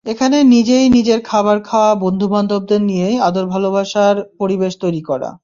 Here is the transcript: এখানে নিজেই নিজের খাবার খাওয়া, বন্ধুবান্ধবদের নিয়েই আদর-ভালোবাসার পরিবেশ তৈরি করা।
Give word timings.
এখানে 0.05 0.37
নিজেই 0.45 0.85
নিজের 0.89 1.19
খাবার 1.21 1.57
খাওয়া, 1.63 1.91
বন্ধুবান্ধবদের 1.95 2.81
নিয়েই 2.81 3.17
আদর-ভালোবাসার 3.19 4.15
পরিবেশ 4.39 4.73
তৈরি 4.77 5.01
করা। 5.01 5.29